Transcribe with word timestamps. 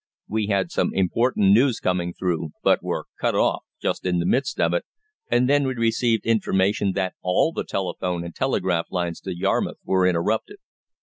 We 0.27 0.47
had 0.47 0.71
some 0.71 0.95
important 0.95 1.51
news 1.51 1.79
coming 1.79 2.11
through, 2.11 2.53
but 2.63 2.81
were 2.81 3.05
cut 3.19 3.35
off 3.35 3.65
just 3.79 4.03
in 4.03 4.17
the 4.17 4.25
midst 4.25 4.59
of 4.59 4.73
it, 4.73 4.83
and 5.29 5.47
then 5.47 5.67
we 5.67 5.75
received 5.75 6.25
information 6.25 6.93
that 6.93 7.13
all 7.21 7.51
the 7.51 7.63
telephone 7.63 8.23
and 8.23 8.33
telegraph 8.33 8.87
lines 8.89 9.21
to 9.21 9.37
Yarmouth 9.37 9.77
were 9.83 10.07
interrupted." 10.07 10.57